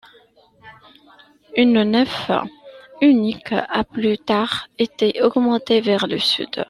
Une 1.55 1.83
nef 1.83 2.31
unique 3.03 3.51
a 3.51 3.83
plus 3.83 4.17
tard 4.17 4.67
été 4.79 5.21
augmenté 5.21 5.79
vers 5.79 6.07
le 6.07 6.17
sud. 6.17 6.49